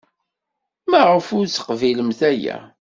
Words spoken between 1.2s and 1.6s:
ur